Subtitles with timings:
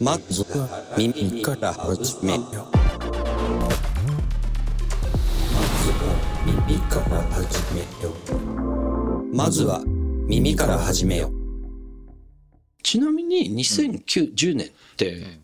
[0.00, 2.44] まずは耳から始めよう。
[2.54, 3.02] まず
[5.92, 9.36] は耳から始めよう。
[9.36, 11.32] まずは耳から始めよう。
[12.84, 15.40] ちなみに2010年って、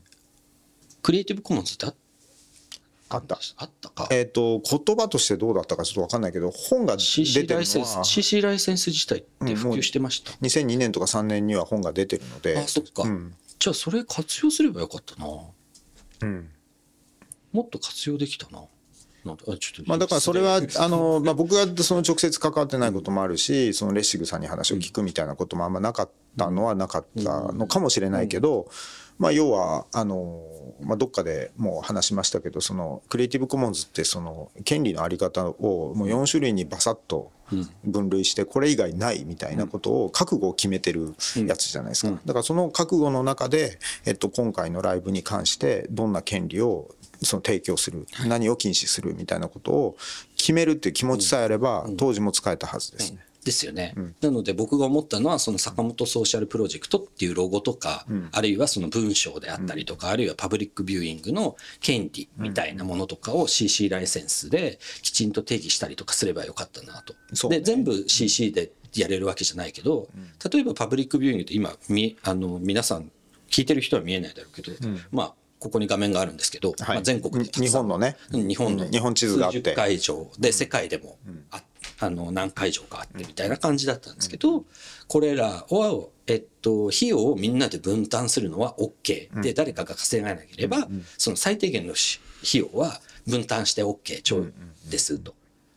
[1.02, 1.94] クリエイティブコモンズってあっ
[3.08, 3.38] あった。
[3.56, 13.34] あったかえっ、と、言葉としてどうだったかちょっとわかんないけど、本が出てるのは、CC ライセンス自体って普及してました？2002年とか3年には本が出てるので、あ、そっか、うん。
[13.64, 15.26] じゃあそれ活用すればよかったな。
[16.20, 16.50] うん。
[17.50, 18.62] もっと活用できたな。
[19.86, 28.68] まあだからそれは、あの、まあ僕がその直接関わってないこともあるし、そのレッシグさんに話を聞くみたいなこともあんまなかったのはなかったのかもしれないけど、
[29.18, 30.42] まあ要は、あの、
[30.80, 37.30] まあどっかでもう話しましたけど、そのクリエイティブコモンズってその権利のあり方をもう4種類にバサッと
[37.84, 41.14] 分類して、これ以外ないみたいなことを覚悟を決めてる
[41.46, 42.18] やつじゃないですか。
[42.24, 49.96] だからその覚悟の中で、えっと今回のライブに関してどんな権利をその提供する、何を禁止するみたいなことを
[50.36, 53.24] 決めるっていう気持ちさえあれば、当時も使えたはずですね。
[53.44, 67.14] ですよね、なので僕が思ったのはその坂本ソーシャルプロジェクトっていうロゴとか、あるいはその文章であったりとか、あるいはパブリックビューイングの権利みたいなものとかを CC ライセンスできちんと定義したりとかすればよかったなと。
[67.50, 67.58] ね。
[67.58, 70.08] で全部 CC でやれるわけじゃないけど、
[70.50, 73.10] 例えばパブリックビューイングって今みあの皆さん
[73.50, 74.72] 聞いてる人は見えないだろうけど、
[75.12, 75.34] まあ
[75.64, 76.96] ここに画面があるんですけど、はい。
[76.96, 78.16] まあ、全国で日本のね。
[78.32, 79.72] うん日本の日本地図があって。
[79.72, 81.16] 会場で世界でも
[82.00, 84.64] ああの何会場かあってみたいな感じだったんですけど、
[85.08, 94.52] これらを、えっと、費用をみんなで分担するのは OK で誰かが稼がなければ、その最低限のし費用は分担して OK ちょう
[94.90, 95.34] ですと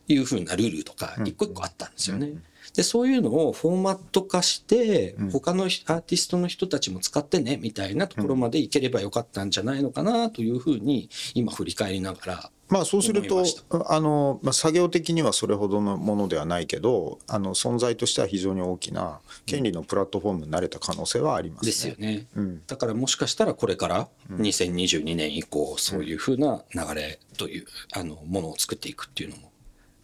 [0.08, 2.32] いうふうなルールとか一個一個あったんですよね。
[2.74, 13.44] でそういうのをフォーマット化して他のひアーティストの人たちも使ってねみたいなところまでいければよかったんじゃないのかなというふうに今振り返りながらまあそうすると
[13.86, 21.66] あの、まあ、作業的にはそれほどのものではないけどあの存在としては非常に大きな権利のプラットフォームになれた可能性はありますね。
[21.66, 22.62] ですよね、ん。
[22.66, 29.50] だからもしかしたらこれから2022年以降そういうふうな流れというあのものを作っていくっていうのも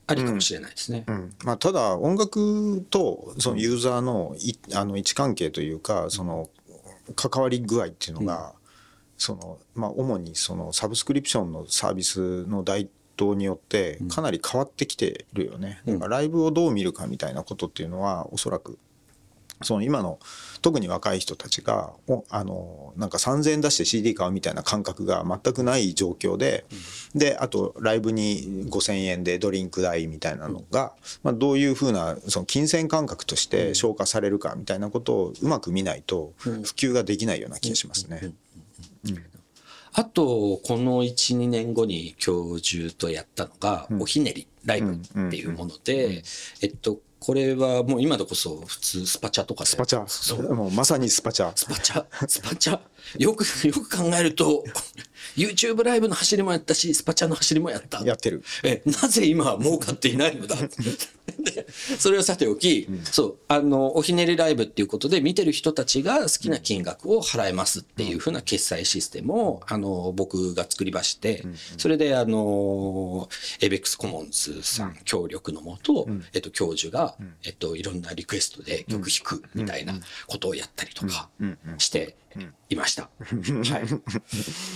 [0.07, 1.05] ありかもしれないですね。
[1.07, 1.35] うん。
[1.45, 6.51] まあ、ただ音楽とそのユーザーのいあの位置関係というかその
[7.17, 8.55] 関わり具合っていうのが、
[9.17, 15.81] そのまあ、主にそのサブスクリプションのサービスの台頭によってかなり変わってきてるよね。
[15.87, 18.79] だからライブをどう見るかみたいなことっていうのはおそらく
[19.65, 20.19] その今の
[20.63, 26.65] 特に若い人たちがおあのなんか3,000円出して CD 買うみたいな感覚が全くない状況で、
[27.15, 38.33] であとライブに5,000円でドリンク代みたいなのが、まあ、どういうふうなその金銭感覚として消化されるかみたいなことをうまく見ないと普及ができないような気がしますね。
[39.97, 46.23] あとこの12年後に教授とやったのが、おひねりライブっていうもので、
[46.63, 52.79] えっとこれはもう今でこそ普通スパチャとかでスパチャもうまさにスパチャスパチャ、スパチャ。
[53.19, 54.63] よく、よく考えると、
[55.35, 58.05] YouTube ライブの走りもやったし、スパチャの走りもやった。
[58.05, 58.43] やってる。
[58.63, 60.69] え、なぜ今は儲かっていないのだで
[61.99, 71.45] それをさておき、そう、あの、おひねりライブっていうことで見てる人たちが好きな金額を払えますっていうふうな決済システムを、あの、僕が作りまして、
[71.77, 73.29] それで、あの、
[73.61, 79.95] エベックスコモンズさん協力のもと、えっと、教授が、えっと、いろんなリクエストで曲弾くみたいな
[80.27, 81.29] ことをやったりとか
[81.79, 82.17] して
[82.69, 83.03] いました。
[83.03, 83.09] は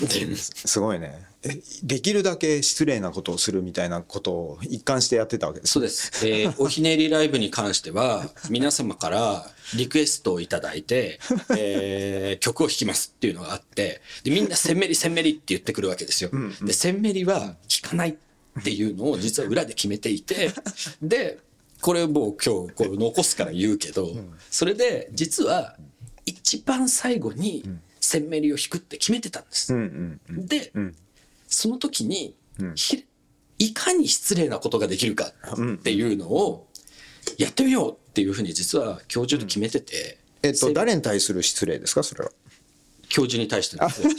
[0.02, 0.06] い。
[0.08, 1.26] で すごいね。
[1.42, 5.72] えできるだけ失礼なことをするみたいなことを一貫してやってたわけです。
[5.72, 6.26] そうです。
[6.26, 11.20] えーおひねりライブに関しては、皆様からリクエストをいただいて、
[11.56, 16.30] えー曲を弾きますっていうのがあって、で、みんなセンメリセンメリって言ってくるわけですよ。
[16.62, 17.56] で、センメリは弾
[17.90, 20.50] かないっていうのを実は裏で決めていて、
[21.00, 21.38] で、
[21.80, 24.16] これもう今日こう残すから言うけど、
[24.50, 25.76] それで実は
[26.28, 27.64] 一番最後に
[28.00, 29.74] センメリを弾くって決めてたんです。
[29.74, 30.72] うんうんで、
[31.46, 32.34] その時に、
[32.74, 33.06] ひ
[33.58, 36.68] いかに失礼なことができるかっていうのを
[37.38, 42.02] やってみようっていうふうに実は教授と決めてて、えっとせ誰に対する失礼ですか？
[42.02, 42.30] それは。
[43.08, 44.14] 教授に対してのあ失礼。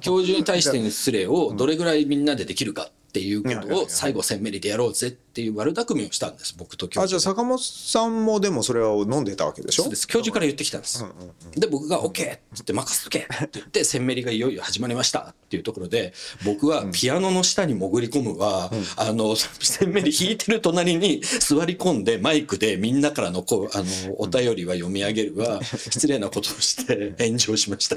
[0.00, 9.84] 教授に対しての失礼をどれぐらいみんなでできるかっていうことを最後センメリでやろうぜっていう悪巧みをしたんです僕と教あじゃあ授坂本さんもでもそれを飲んでたわけでしょ？
[9.84, 10.06] そうです。
[10.06, 11.04] 教授から言ってきたんです、
[11.56, 16.12] で僕が OK って言って任せとけって言ってセンメリがいよいよ始まりましたっていうところで
[16.44, 27.96] 僕はピアノの下に潜り込むは、あのセンメリ弾いてる隣に座り込んでマイクでみんなからのこうあのお便りは読み上げるは失礼なことをして炎上しました。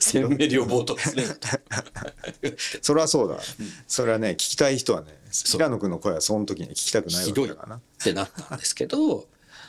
[0.00, 1.22] センメリを冒頭する
[2.82, 3.38] それはそうだ、
[3.86, 7.68] それはね聞きたい人はね平野君の声はその時に聞きたくないわひどいけだから。
[7.70, 9.26] なってなったんですけど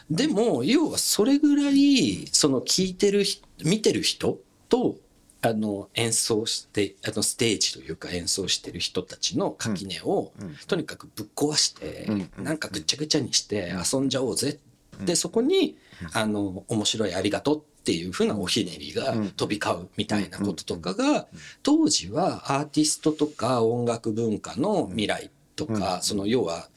[0.09, 4.39] でも要はそれぐらいその聞いてる人見てる人
[4.69, 4.97] と
[5.41, 10.31] あの演奏してあのステージというか演奏してる人たちの垣根を
[10.67, 12.07] とにかくぶっ壊して
[12.37, 14.59] なんかぐっちゃぐちゃにして遊んじゃおうぜ。
[15.03, 15.77] でそこに
[16.13, 21.27] あの面白いありがとうっていうふうなおひねりが飛び交うみたいなこととかが
[21.63, 26.69] 当時はアーティストとか音楽文化の未来とかその要は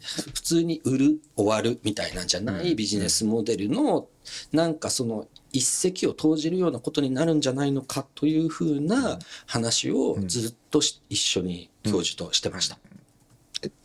[0.00, 4.08] 普通に売る終わるみたいなんじゃないビジネスモデルの
[4.52, 12.78] なんかその一石を投じるようなことになるんじゃないのかというふうな話をずっとし一緒に教授としてました。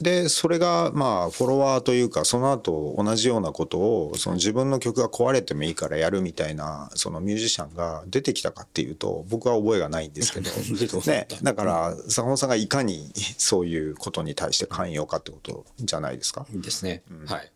[0.01, 10.49] でそれがまあフォロワーというかその後同じようなことをその自分の曲が壊れてもいいからやるみたいなそのミュージシャンが出てきたかっていうと僕は覚えがないんですけど
[11.11, 16.45] ねだから坂本さんがいかにそういうことに対して寛容かってことじゃないですか？
[16.51, 17.03] ですね。
[17.25, 17.51] はい。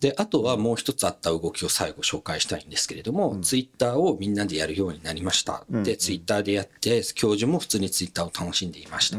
[0.00, 5.64] で、あとはもう一つあった動きを最後紹介したいんですけれども、ツイッターをみんなでやるようになりました。
[5.84, 9.18] で、ツイッターでやって、教授も普通にツイッターを楽しんでいました。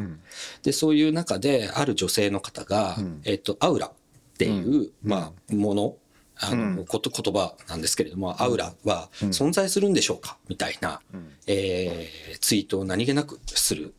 [0.61, 3.91] で、そういう中で、ある女性の方が、えっと、アウラっ
[4.37, 5.95] ていう、まあ、もの、
[6.39, 10.37] あの、こと、言葉なんですけれども、アウラは存在するんでしょうか？
[10.47, 11.01] みたいな、
[11.47, 13.95] えーツイートを何気なくする、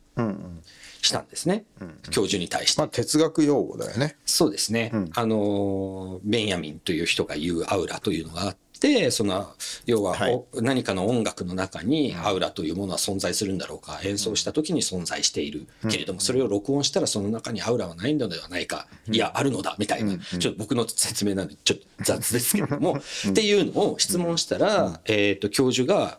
[1.03, 1.65] したんですね。
[2.11, 2.81] 教授に対して。
[2.81, 2.89] まあ。
[2.89, 4.17] 哲学用語だよね。
[4.25, 4.93] そうですね。
[5.15, 9.53] あの、ベンヤミンという人が言うアウラというのがあって、その、
[9.87, 10.35] 要は、はい。
[10.35, 15.67] お何かの音楽の中にアウラというものは存在するんだろうか、演奏した時に存在している。
[15.89, 22.99] けれども、それを録音したらその中にアウラはないのではないか、いや、あるのだ、みたいな、ちょっと僕の説明なんで、ちょっと雑ですけれども、
[23.29, 26.19] っていうのを質問したら、えっと、教授が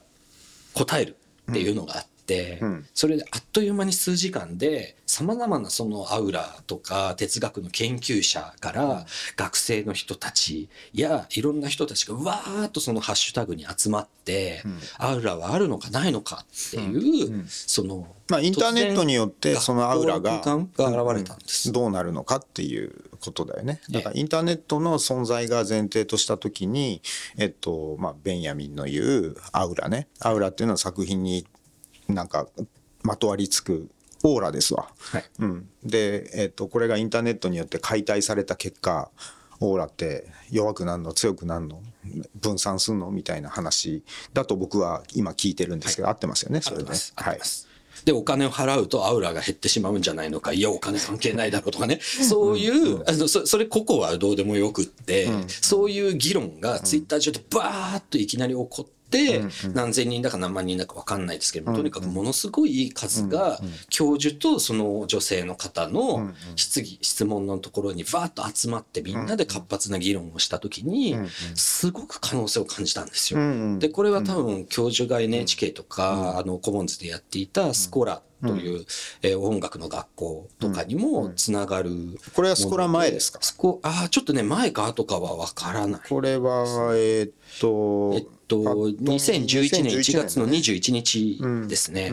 [0.74, 1.18] 答える
[1.52, 2.10] っていうのがあって、
[2.94, 9.06] それであっという間に数時間でさまざまなそのアウラとか哲学の研究者から
[9.36, 14.62] 学生の人たちやいろんな人たちがわーっとそのハッシュタグに集まって、
[14.98, 21.72] アウラはあるのかないのかっていう、その、まあインターネットによってそのアウラがが現れたんです。
[21.72, 23.82] どうなるのかっていうことだよね。
[23.90, 27.02] だからインターネットの存在が前提とした時に、
[27.38, 30.08] えっと、まあ、ベンヤミンの言うアウラね。
[30.20, 31.46] アウラっていうのは作品に
[32.10, 32.48] なんか
[33.04, 33.90] まとわりつく
[34.24, 34.90] オーラですわ。
[35.12, 35.26] はい。
[35.40, 39.10] うん、で、えっと、これがインターネットによって解体された結果、
[39.62, 41.82] オーラって弱くなるの強くなるの
[42.36, 44.04] 分散するのみたいな話
[44.34, 47.14] だと僕は今聞いてるんですけど、合ってますよねそれで、合ってます。
[47.16, 47.70] 合っはいてます。
[48.06, 58.99] で、お金を払うとアウラが減ってしまうんじゃないのか、いや、お金関係ないだろうとかね、そういう、あのそそれ個々はどうでもよくって、そういう議論がツイッター上でバーッといきなり起こって、
[59.74, 63.60] 何千人だか何万人だか分かんないですけども、とにかくものすごい数が、
[63.90, 71.16] 教授とその女性の方の質疑、質問のところにバーッと集まって、みんなで活発な議論をしたときに、
[71.56, 73.40] すごく可能性を感じたんですよ。
[73.80, 78.86] で、これは多分教授が NHK とか、あの、コモンズでやっていたスコラという、
[79.22, 81.92] えー音楽の学校とかにもつながる。
[82.36, 83.40] これはスコラ前ですか？
[83.42, 86.02] スコ、ああ、ちょっとね、前か後かはわからない。
[86.08, 86.64] これは
[86.96, 92.12] えーっとえっと、2011年1月のね21日ですね。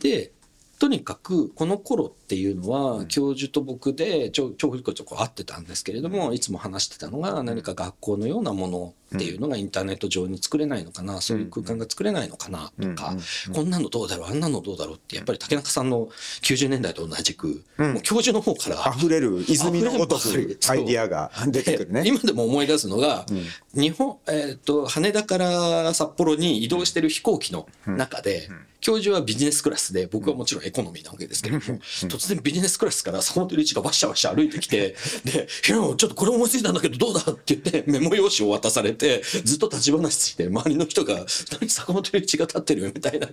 [0.00, 0.30] で、
[0.78, 13.14] とにかくこの頃っていうのは教授と僕でちょちょこちょこ会ってたんですけれどもいつも話してたのが何か学校のようなものっていうのがインターネット上に作れないのかなそういう空間が作れないのかなとか
[13.52, 16.08] こんなのどうだろうあんなのどうだろうってやっぱり竹中さんの
[16.42, 22.02] 90年代と同じくもう教授の方から溢れる泉のごとくアイディアが出てくるね。
[22.04, 23.26] 今でも思い出すのが、
[23.74, 28.48] 日本、えっ、と、羽田から札幌に移動してる飛行機の中で、
[28.80, 31.80] 教授はビジネスクラスで、僕はもちろんエコノミーなわけですけれども、
[32.14, 34.94] 突然ビジネスクラスから坂本龍一がわしゃわしゃ歩いてきて、
[35.24, 41.26] で、ヒロちょっとこれ思いついたんだけどどうだって言って、メモ用紙を渡されて、ずっと立ち話して、周りの人が、
[41.60, 43.28] 何坂本龍一が立ってるみたいな。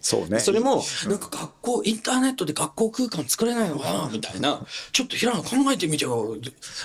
[0.00, 0.40] そうね。
[0.40, 6.36] それも、なんか学校、インターネットで学校空間作れないのかなみたいな、ちょっと平野考えてみてよ、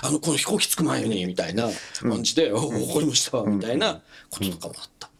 [0.02, 1.68] あの、この飛行機着く前に、みたいな
[2.00, 4.00] 感じで、あわかりました、みたいな
[4.30, 5.10] こととかもあった。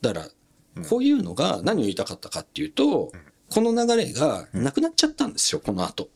[0.00, 3.12] だから、こういうのが何を言いたかったかっていうと、
[3.50, 6.08] この流れがなくなっちゃったんですよ、この後。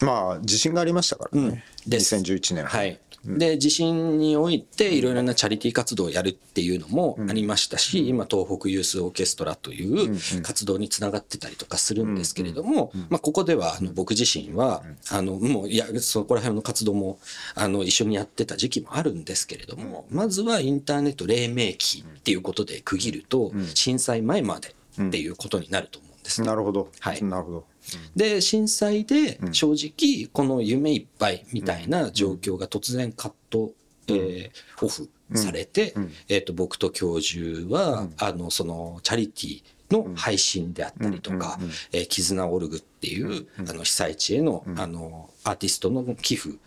[0.00, 2.14] まあ地震がありましたからね、です。
[2.16, 2.64] 2011年。
[2.64, 2.98] はい。
[3.24, 17.20] で、地震においていろいろなチャリティー活動をやるっていうのもありましたし、今東北ユースオーケストラという活動につながってたりとかするんですけれども、まあここではあの僕自身は、あの、もういや、そこら辺の活動も
[17.54, 26.46] あの一緒にやってた時期もあるんですけれども、まずはインターネット黎明期っていうことで区切ると、震災前までっていうことになると思うんですね。
[26.46, 27.22] なるほど、はい。
[27.22, 27.66] なるほど。
[28.14, 33.72] で震災で正直この夢いっぱいみたいな状況が突然カット、
[34.08, 35.94] えーオフされて、
[36.28, 41.58] えー、と僕と教授は、あのそのチャリティーの配信であったりとか
[41.92, 46.58] 「えー絆オルグ」っていう、あの被災地への,、あのアーティストの寄付、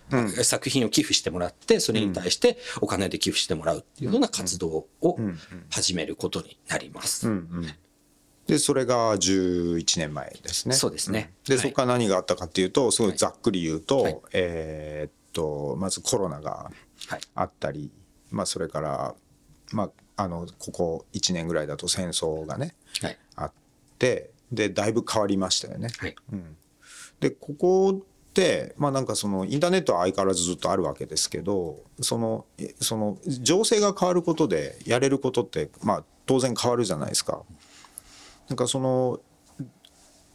[0.44, 5.20] 作品を寄付してもらってそれに対してお金で寄付してもらうっていうような活動を
[5.70, 7.30] 始めることになります。
[8.48, 10.76] でそれが11年前ですね。
[10.76, 11.20] そうですね。
[11.20, 11.32] はい。
[11.50, 14.20] でそこから何があったかっていうとすごいざっくり言うと、はい。
[14.34, 16.72] えーっとまずコロナが
[17.08, 17.22] はい。
[17.36, 17.92] あったり、
[18.32, 19.16] まあ、それから、
[19.74, 23.18] まあ、あのここ1年ぐらいだと戦争がねはい。
[23.36, 23.52] あっ
[24.00, 25.90] てでだいぶ変わりましたよね。
[25.98, 26.16] はい。
[27.20, 37.42] でここってまあなんかそのインターネットは相変わらずずっとあるわけですけどそのえその情勢が変わることでやれることってまあ当然変わるじゃないですか。
[38.50, 39.20] なんかその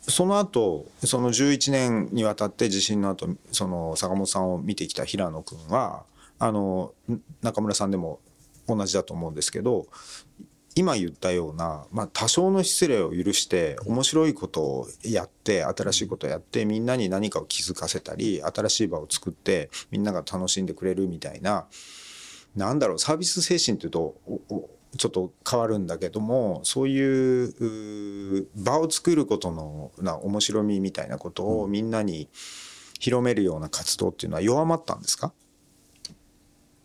[0.02, 6.04] その後その11年にわたって地震の後その坂本さんを見てきた平野君は
[6.38, 6.94] あの
[7.42, 8.18] 中村さんでも
[8.66, 9.86] 同じだと思うんですけど
[10.76, 21.66] 今言ったような、まあ、多少の失礼を許して面白いことをやって新しいことをやってみんなに何かを気づかせたり新しい場を作ってみんなが楽しんでくれるみたいな
[22.56, 32.28] なんだろうサービス精神っていうとおおちょっと変わるんだけどもそういう場を作ることのな面白みみたいなことをみんなに
[32.98, 35.32] 広めるような活動っていうのは弱まったんですか？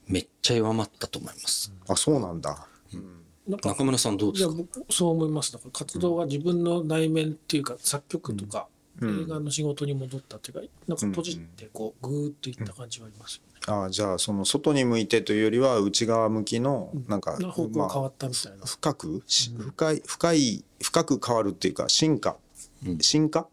[0.08, 1.74] めっちゃ弱まったと思います。
[1.88, 2.68] あそうなんだ。
[3.48, 4.54] なんか中村さんどうですか？
[4.54, 8.68] いや僕そう思いますだから活動は自分の内面っていうか作曲とか
[9.02, 13.55] 映画の仕事に戻ったっていうかなんか閉じてこうグーッといった感じはありますよね。
[13.68, 18.66] あじゃあその外に向いてというよりは内側向きのなんか、な方向が変わったみたいな。
[18.66, 22.38] 深く、し深い深い深く変わるっていうか進化、
[23.02, 23.48] 進化、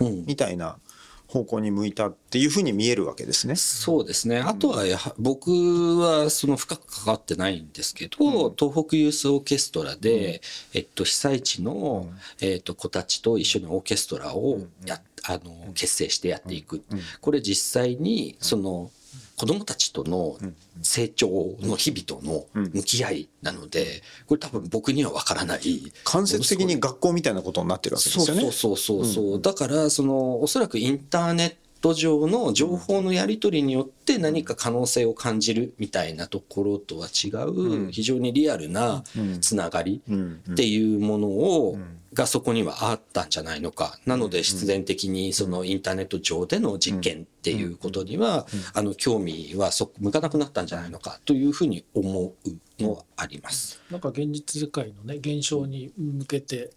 [0.00, 0.24] うん。
[0.26, 0.78] みたいな
[1.26, 3.56] 方向に向いたっていうふうに見えるわけですね。
[3.56, 4.38] そうですね。
[4.38, 5.50] あとはやは、僕
[5.98, 10.40] はその深く関わってないんですけど、東北ユースオーケストラで、
[10.72, 12.08] えっと、被災地の、
[12.40, 16.84] えっと、子たちと一緒にオーケストラをや、あの、結成してやっていく。
[17.20, 18.90] これ実際に、その、
[19.36, 20.38] 子供たちとの
[20.82, 25.92] 成長の日々との向き合いなので、これ多分僕には分からない。
[26.04, 28.40] 間接的に学校みたいなことになってるわけですよね。
[28.42, 39.04] そうそうそうそうそう、だからそのおそらくインターネット上の情報のやり取りによって何か可能性を感じるみたいなところとは違う非常にリアルな
[39.40, 41.78] つながりっていうものを
[42.14, 43.98] がそこにはあったんじゃないのか。
[44.06, 53.80] なので必然的にそのインターネット上での実験っていうことにはあの興味はそ向かなくなったんじゃないのかというふうに思うのはあります。
[53.90, 56.70] なんか現実世界のね現象に向けて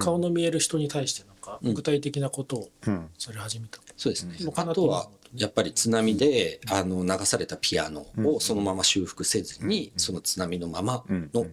[0.00, 3.08] 顔の見える人に対してなんか具体的なことをうん。
[3.18, 3.78] され始めた。
[3.96, 4.36] そうですね。
[4.40, 4.52] うん。
[4.54, 11.46] あとは、やっぱり津波で、あの、流されたピアノをそのまま修復せずに、その津波のままの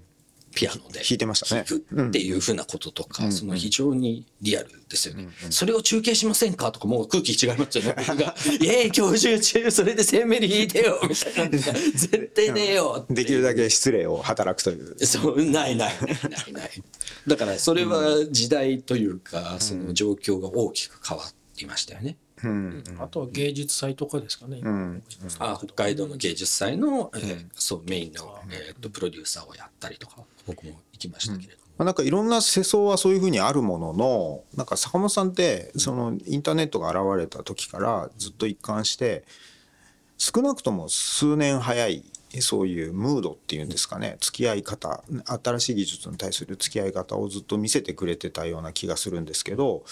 [0.53, 1.62] ピアノで弾いてましたね。
[1.62, 5.29] っていうふうなこととか、その非常にリアルですよね。
[5.50, 7.96] それを中継しませんかとか、もう空気違いますよね。
[8.05, 11.58] 僕が、イエーイ、教授中、それで1000ミリ弾いてよみたいな。
[11.58, 15.05] 絶対ねえよできるだけ失礼を働くという。
[15.05, 15.98] そうないない。
[16.01, 16.53] ないない。
[16.53, 16.84] ない
[17.27, 21.24] だからそれは時代というか、その状況が大きく変わ
[21.58, 22.17] りましたよね。
[22.43, 24.60] うんあとは芸術祭とかですかね。
[24.60, 25.03] ん。
[25.39, 39.24] あ北海道の芸術祭の、えーそうメインの、えー、とプロデューサーをやったりとか僕も行きましたけれども、まあ、なんかいろんな世相はそういうふうにあるもののなんか坂本さんってそのインターネットが現れた時からずっと一貫して
[40.17, 42.03] 少なくとも数年早い
[42.41, 44.17] そういうムードっていうんですかね。
[44.19, 49.84] 付き合い方新しい技術に対する付き合い方をずっと見せてくれてたような気がするんですけど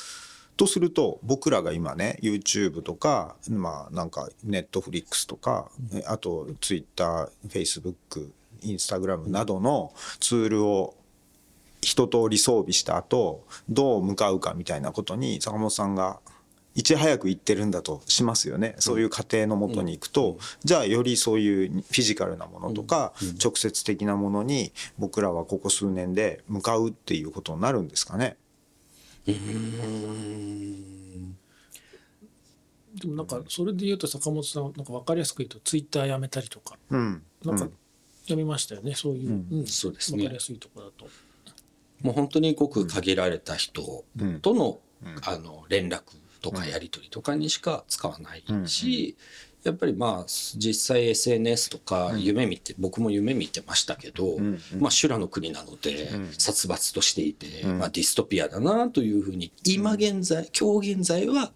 [0.57, 8.29] とすると僕らが今ね YouTube とかまあなんか Netflix とかえあと TwitterFacebook
[8.63, 10.95] インスタグラムなどのツールを
[11.81, 16.19] 一通り装備した後どう向かうかみたいなことに坂本さんが
[16.77, 18.75] いち早く言ってるんだとしますよね。
[18.77, 28.37] そういう過程のもとに行くと、じゃあよりそういうフィジカルなものとか、直接的なものに僕らはここ数年で向かうっていうことになるんですかね。
[29.27, 29.33] で
[33.07, 36.77] もなんかそれで言うと坂本さんなんか分かりやすく言うとツイッターやめたりとか。
[36.89, 37.23] うん。
[37.43, 37.67] なんか
[38.27, 39.67] やめましたよね、そういう、うん。
[39.67, 40.19] そうですね。
[40.19, 41.07] 分かりやすいところだと。
[42.01, 44.05] もう本当にごく限られた人
[44.41, 44.79] との,、
[45.23, 46.03] あの連絡
[46.41, 49.17] とかやり取りとかにしか使わないし、
[49.67, 54.37] やっぱりまあ実際 SNS とか夢見て、僕も夢見てましたけど、
[54.79, 61.51] まあ修羅の国なので殺伐としていて、まあ、ディストピアだなというふうに今現在今日現在は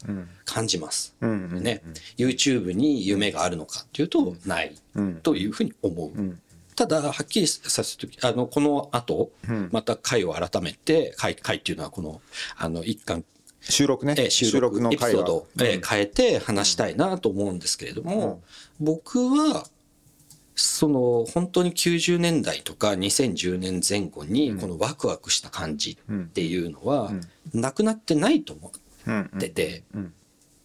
[0.45, 1.15] 感じます。
[1.21, 1.81] ね、
[2.17, 4.75] YouTube に夢があるのかっていうとない
[5.23, 6.37] というふうに思う。
[6.75, 9.31] ただ、はっきりさせてあの、この後、
[9.71, 12.21] また回を改めて、回、回っていうのはこの、
[12.57, 13.23] あの、一貫、
[13.61, 14.15] 収録ね。
[14.17, 14.81] えー収録。
[14.81, 18.41] のエピソードを、えー変えて話したいなと思うんですけれども、
[18.79, 19.65] 僕は、
[20.55, 27.11] その、本当に90年代とか2010年前後に、このワクワクした感じっていうのは、
[27.53, 28.71] なくなってないと思
[29.33, 29.83] ってて、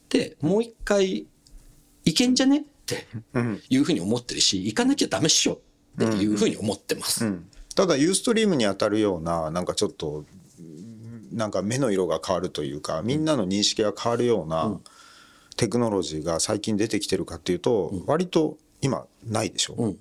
[0.08, 1.26] で、もう一回、
[2.04, 2.58] いけんじゃね？
[2.58, 3.06] って
[3.68, 5.58] いうふうに思ってるし、行かなきゃダメっしょっ
[5.98, 7.24] ていうふうに思ってます。
[7.74, 10.24] ただユーストリームに当たるようななんかちょっと
[11.32, 14.78] なんか目の色が変わるというかみんなの認識が変わるような
[15.56, 19.98] テクノロジーが最近出てきてるかっていうと割と今ないでしょ、ん。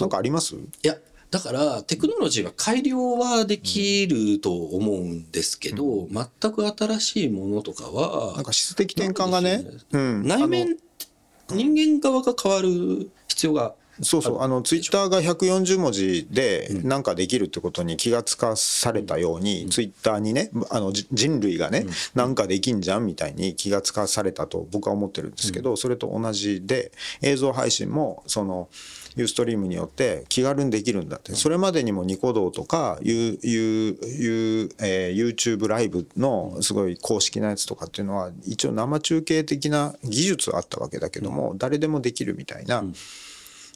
[0.00, 0.54] なんかあります？
[0.54, 0.96] いや、
[1.30, 9.70] だからテクノロジーは改良はできると思うんですけど、全く新しいものとかは、なんか質的転換がねね。
[9.92, 10.78] うん、内面、
[11.50, 14.42] 人間側が変わる必要が、そうそう。
[14.42, 28.68] あのツイッターが140文字でなんかできるってことに気がつかされたように、ツイッターにねあのじ人類がね、なんかできんじゃんみたいに気がつかされたと僕は思ってるんですけど、それと同じで映像配信もその
[29.16, 42.84] ユーストリームによって気軽にできるんだって、それまでにもニコ動とかユーユーユー、えー YouTube ライブのすごい公式なやつとかっていうのは一応生中継的な技術はあったわけだけども、誰でもできるみたいな。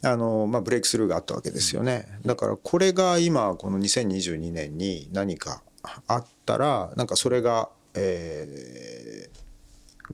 [0.04, 2.06] あのまあ、ブレイクスルーがあったわけですよね。
[2.26, 5.62] だからこれが今この2022年に何か
[6.08, 9.42] あったらなんかそれが、えー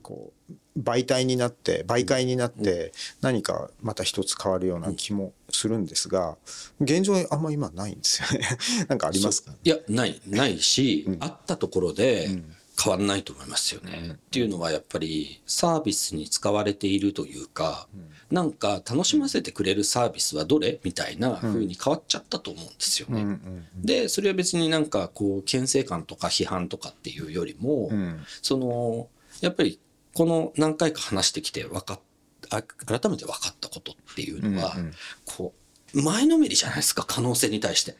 [0.01, 6.37] こう媒体になって媒介になって何かまた一つ変わるような気もするんですが
[6.79, 8.47] 現状あんま今ないんですよね。
[8.87, 9.51] なんかありますか？
[9.61, 12.29] いや、ない、ないし、あったところで
[12.81, 14.11] 変わらないと思いますよね。
[14.13, 17.87] っていうのはやっぱりサービスに使われているというか、
[18.31, 23.39] なんか楽しませてくれるサービスはどれみたいな風に変わっちゃったと思うんですよね。
[23.75, 27.91] で、それは別になんかこう、牽制感とか批判とかっていうよりも、
[28.41, 29.07] その、
[29.41, 29.79] やっぱり
[30.13, 31.99] この何回か話してきて分かっ
[32.49, 34.75] あ改めて分かったことっていうのは、
[35.25, 35.53] こ
[35.93, 37.95] う、前のめりじゃないですか、可能性に対して。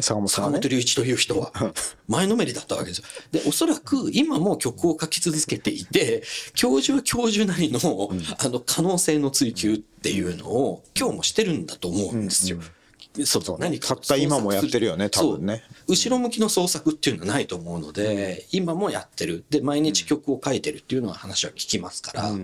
[0.00, 0.68] 坂本坂本。
[0.68, 1.52] 龍一という人は。
[2.08, 3.04] 前のめりだったわけですよ。
[3.32, 6.22] で、おそらく今も曲を書き続けていて、
[6.54, 7.80] 教授は教授なりの、
[8.38, 12.60] あの、可能性の追求っていうのを今日もしてるんだと思うんですよ。
[13.24, 13.58] そうそう。
[13.58, 15.62] ね何かたった今もやってるよね多分ね。
[15.86, 19.44] 後ろ向きの創作っていうのはないと思うので、今もやってる。
[19.48, 22.34] で、毎日曲を書いてるっていうのは話は聞きますから、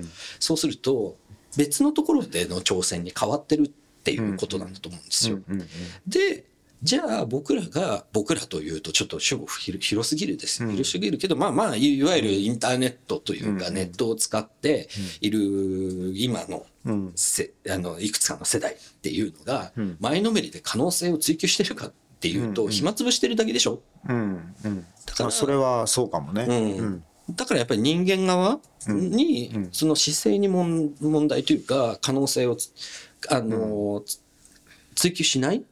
[0.40, 1.16] そうすると、
[1.56, 3.70] 別のところでの挑戦に変わってるっ
[4.04, 5.40] ていうことなんだと思うんですよ。
[6.06, 6.44] で、
[6.82, 10.68] じゃあ僕らが、僕らというとちょっと主語広広すぎるです。
[10.68, 14.88] 広すぎるけど、まあまあ、いいわゆるインターネットというか、ネットを使って
[15.20, 16.66] いる今の、
[17.14, 23.80] せあの、いくつかの世代っていうのが、前のめりで可能性を追求してるかっていうと、暇つぶしてるだけでしょ？
[24.08, 24.54] うん。
[24.64, 24.86] うん。
[25.06, 26.46] だからまあそれはそうかもね。
[26.48, 27.04] うん。
[27.30, 32.72] だからやっぱり人間側に、その姿勢に問題というか、可能性をつ、
[33.28, 34.20] あの、つ
[34.96, 35.64] 追求しないうん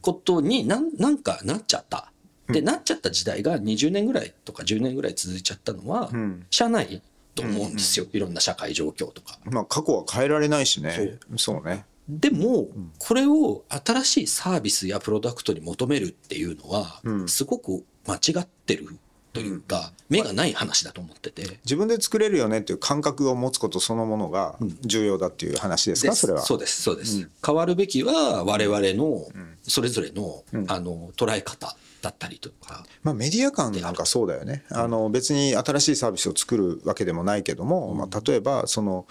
[0.00, 2.12] ことになんなんかなっちゃった。
[2.48, 7.02] で、なっちゃった時代が20年ぐらいとか10年ぐらい続いちゃったのは、んしゃあない
[7.34, 8.06] と思うんですよ。
[8.12, 9.38] いろんな社会状況とか。
[9.44, 11.18] まあ過去は変えられないしね。
[11.36, 11.86] そうね。
[12.08, 18.88] でも、これを新しいサービスやプロダクトに求めるっていうのは、すごく間違ってる
[19.32, 21.58] というか、目がない話だと思ってて。
[21.64, 26.42] 自分で作れるよねっていう感覚を持つことそのものが重要だっていう話ですか、それは。
[26.42, 27.28] そうです、そうです。
[27.44, 29.26] 変わるべきは我々の
[29.62, 32.84] それぞれの、あの捉え方だったりとか。
[33.02, 34.64] まあ、メディア間なんかそうだよね。
[34.70, 39.06] あの別に新しいサービスを作るわけでもないけども、まあ、例えばその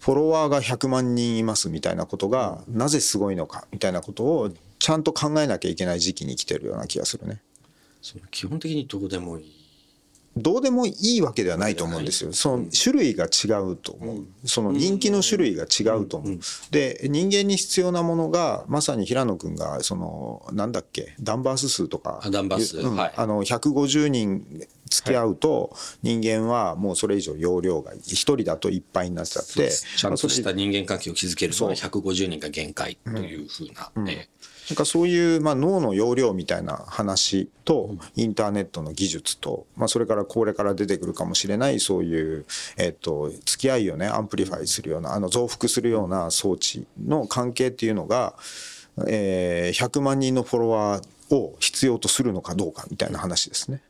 [0.00, 7.42] フォロワーが100万人いますみたいなことがなぜすごいのかみたいなことをちゃんと考えなきゃいけない時期に来てるような気がするね。
[8.00, 9.59] その基本的にどうでもいい。
[10.36, 12.32] どうでもいいわけではないと思うんですよ。
[12.32, 14.26] その種類が違うと思う。
[14.44, 16.38] その人気の種類が違うと思う。
[16.70, 22.20] で、人間に必要なものが、まさに平野くんが、その、なんだっけ、ダンバース数とか。
[22.22, 22.96] あダンバー数うん。
[22.96, 23.12] はい。
[23.16, 24.44] あの、150人
[24.88, 29.70] 付き合うと人間はもうそれ以上容量が一人だといっぱいになっちゃって。
[29.70, 34.28] ちゃんとした人間関係を築けるのは150人が限界というふうな、え
[34.70, 48.34] なんかそういう、まあ、脳の容量みたいな話とインターネットの技術と、まあ、それからこれから出てくるかもしれないそういう、えっと、付き合いをね amplify するようなあの増幅するような装置の関係っていうのが、
[49.08, 53.82] えー、100万人のフォロワーを必要とするのかどうかみたいな話ですね。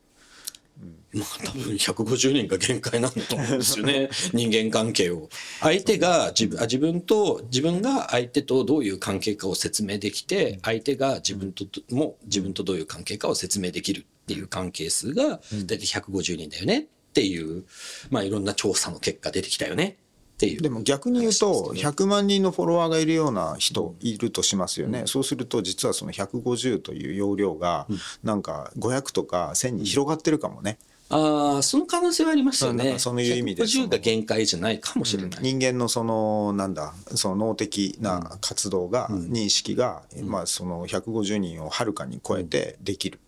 [1.13, 4.11] まあ多分150人が限界なんだと思うんですよね。
[4.33, 5.29] 人間関係を。
[5.61, 16.81] 相手が自分あ自分と自分が相手とどういう関係かを説明できて相手が自分とも自分とどういう関係かを説明できるっていう関係数が大体150人だよね。
[16.81, 17.65] っていう
[18.11, 19.99] まあいろんな調査の結果出てきたよね。
[20.35, 20.63] っていう。
[20.63, 27.87] でも逆に言うと100万人のフォロワーがいるような人いるとしますよね、そうすると実はその150という容量が
[28.23, 30.79] なんか500とか1000に広がってるかもね。
[31.13, 32.99] ああその可能性はありますよね。
[32.99, 35.43] そういう意味で150が限界じゃないかもしれない。
[35.43, 43.19] 人間のそのなんだその脳的な活動が、認識が、まあその150人をはるかに超えてできる。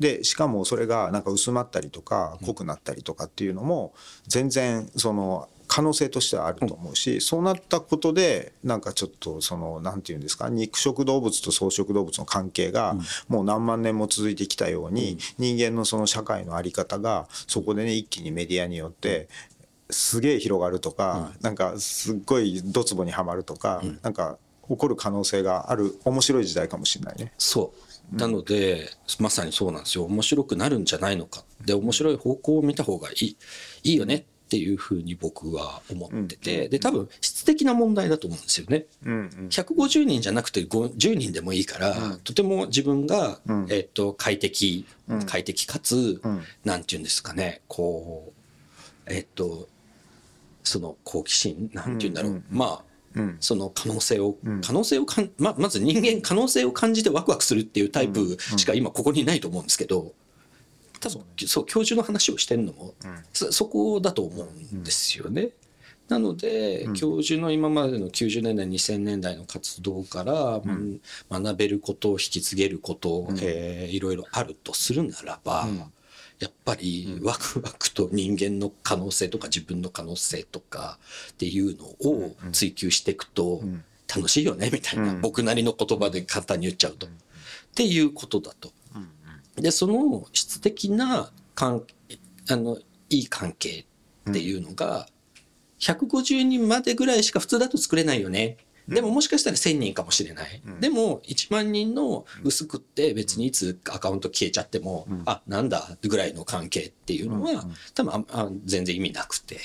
[0.00, 3.92] でしかもそれがなんか薄まったりとか濃くなったりとかっていうのも
[4.26, 12.96] 全然その可能性としてはあると思うし、そうなったことでなんかちょっとそのなんていうんですか肉食動物と草食動物の関係が
[13.28, 19.28] もう何万年も続いてきたように、人間のその社会の在り方がそこでね一気にメディアによって
[19.90, 27.32] すげえ広がるとか、なんかすっごいドツボにはまるとか、なんか起こる可能性がある面白い時代かもしれないね。
[27.38, 27.72] そ
[28.12, 28.16] う。
[28.16, 30.04] なので、まさにそうなんですよ。
[30.04, 31.44] 面白くなるんじゃないのか。
[31.64, 33.36] で面白い方向を見た方がいい。
[33.82, 38.86] いいよねっていうふうに僕は思ってて、で多分質的な問題だと思うんですよね。
[39.04, 44.86] 150人じゃなくて10人でもいいから、とても自分が、えっと快適
[45.26, 46.20] 快適かつ、
[46.64, 47.60] なんていうんですかね。
[47.68, 48.32] こ
[49.06, 49.68] うえっと
[50.64, 52.84] その好奇心なんていうんだろう、まあ
[53.40, 60.12] その可能性を、可能性をかんままず人間可能性を感じてワクワクするっていうタイプしか今ここにないと思うんですけど、
[61.00, 62.94] 多分そう教授の話をしてるのも、
[63.32, 65.50] そそこだと思うんですよね。
[66.08, 70.62] なので、教授の今までの90年代2000年代の活動から、
[71.30, 75.68] 学べることを引き継げること、えーいろいろあるとするならば、
[76.38, 80.98] やっぱりワクワクと人間の可能性とか自分の可能性とか
[81.32, 83.60] っていうのを追求していくと
[84.14, 87.06] 楽しいよねみたいな、僕なりの言葉で簡単に言っちゃうと。
[87.06, 87.10] っ
[87.74, 88.72] ていうことだと。
[89.60, 91.84] でその質的な関
[92.50, 92.78] あの
[93.10, 93.84] いい関係
[94.28, 95.08] っていうのが
[95.80, 98.58] 150人までぐらいしか普通だと作れないよね。
[98.88, 100.62] でももしかしたら1000人かもしれない。
[100.80, 109.58] でも1万人の薄くって別にいつアカウント消えちゃっても、あ、なんだぐらいの関係っていうのは多分ああ全然意味なくて。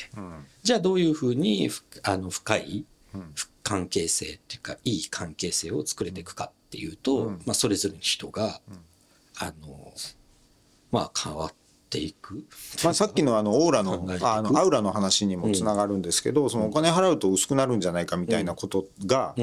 [0.61, 2.85] じゃあどういうふうにふあの深い
[3.63, 8.59] 関係性っていうかいい関係性を作れていくかっていうと、まあそれぞれの人が、
[9.39, 9.93] あの、
[10.91, 11.53] まあ変わっ
[11.89, 12.43] ていく。
[12.83, 19.35] まあ、さっきのあのオーラのあのアウラの話にもつながるんですけど、そのお金払うと薄くなるんじゃないかみたいなことが、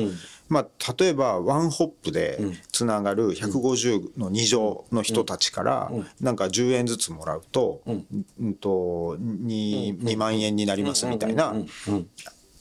[0.48, 2.40] まあ、例えばワンホップで
[2.72, 7.92] つながる150の2乗の人たちからなんか10円ずつもらうと,、う
[8.46, 8.55] ん。
[8.55, 11.55] と 2, 2万円になりますみたいな。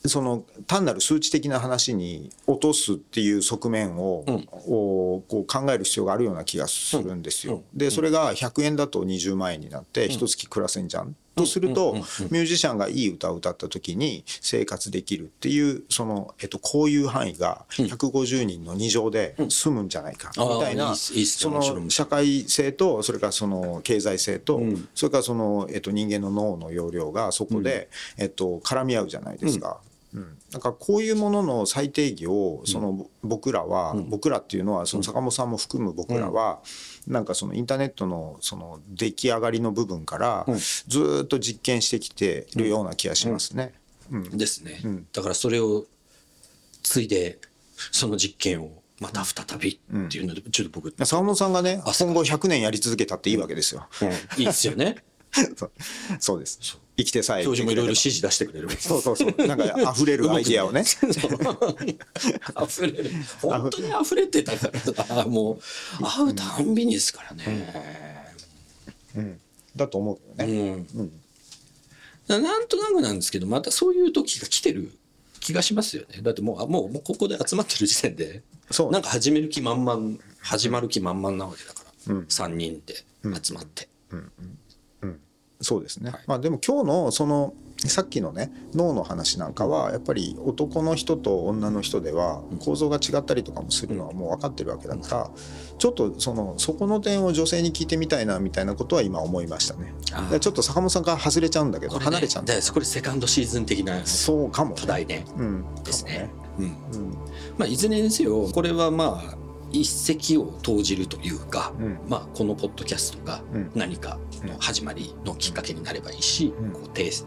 [0.05, 4.23] その単なる数値的な話に落とすっていう側面を,、
[4.67, 7.63] をこう考える必要があるような気がするんですよ。
[7.73, 11.15] でそれが100円だと20万円になって一月暮らせんじゃん。
[11.39, 24.61] とするとミュージシャンがいい歌を歌った時に生活できるっていうその、えっと、こういう範囲が150人の2乗で済むんじゃないかみたいなその社会性とそれからその経済性と
[24.93, 29.79] それからその、えっと、人間の脳の容量がそこで、えっと、絡み合うじゃないですか。
[30.13, 36.61] うん、なんかこういうものの最定義をその僕らは、僕らっていうのはその坂本さんも含む僕らは、
[37.07, 40.45] なんかそのインターネットのその出来上がりの部分から
[40.87, 43.73] ずーっと実験してきてるような気がしますね。
[44.09, 44.81] ですね、
[45.13, 45.85] だからそれを
[46.81, 47.37] ついで
[47.91, 53.87] その実験をまた再びっていうので、ちょっと僕、坂本さんがね汗今後100年やり続けたっていいわけですよ。
[54.37, 55.03] いいですよね
[55.55, 55.71] そう。
[56.19, 56.59] そうです。
[56.97, 58.69] 生きてさえ教授もいろいろ指し示出してくれる。
[58.71, 59.47] そうそうそう。
[59.47, 59.65] なんか
[59.95, 60.83] 溢れるアイディアをね。
[62.61, 63.11] 溢れる。
[63.41, 65.59] 本当に溢れてたからも
[66.01, 66.03] う。
[66.03, 68.33] 会うたんびにですからね、
[69.75, 70.85] だと思うけどね。
[70.95, 71.21] うん。
[72.27, 74.91] だなんとなくなんですけどまたそういう時が来てる
[75.39, 76.21] 気がしますよね。
[76.21, 83.03] だってもうあもうもうここで集まってる時点でそうなんか始める気満々始まる気満々なわけだから、3人で
[83.41, 83.87] 集まって、
[85.61, 86.21] そうですね、はい。
[86.27, 87.53] まあでも今日のその
[87.87, 95.31] さっきのね脳の話なんかはやっぱり男の人と女の人では構造が違ったりとかもするのはもう分かってるわけだから
[95.77, 99.93] ちょっとそのそこの点を女性に聞いてみたいなみたいなことは今思いましたね。
[100.39, 105.25] ちょっと坂本さんから外れちゃうんだけどね離れちゃうんだこれセカンドシーズン的なそうかも課題ね。
[105.37, 105.65] うん。
[105.85, 106.29] ですね。
[106.57, 106.65] うん。
[106.65, 106.73] うん。
[107.57, 111.99] まあ、いずれにせよこれはまあ一石を投じるというか、うん。
[112.07, 113.71] まあ、このポッドキャストがうん。
[113.75, 116.71] 何かの始まりのきっかけになればいいし、うん。
[116.71, 117.25] こう訂正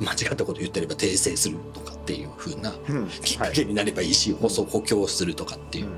[0.00, 3.08] 間違ったこと言ってれば訂正するとかっていう風なうん。
[3.08, 5.88] きっかけになればいいし、放送補強するとかっていう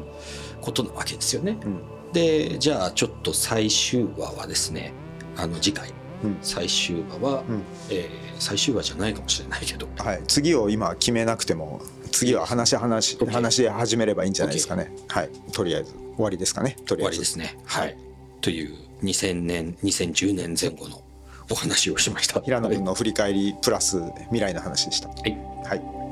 [0.61, 1.59] ことなわけですよね。
[1.64, 1.80] うん。
[2.12, 4.92] でじゃあちょっと最終話はですね
[5.37, 5.90] あの次回。
[6.22, 6.38] うん。
[6.42, 7.62] 最終話は、うん。
[7.90, 9.88] えー最終話じゃないかもしれないけど。
[9.98, 11.80] はい、次を今決めなくても
[12.14, 14.92] 次は話話話し始めればいいんじゃないですかね。
[15.09, 16.77] はい、とりあえず終わりですかね。
[16.87, 17.59] とり終あえずわりですね。
[17.64, 17.96] はい、
[18.40, 21.03] という2000年2010年前後の
[21.50, 22.40] お話をしました。
[22.46, 25.09] 平野君の振り返りプラス未来の話でした。
[25.09, 26.03] はいはい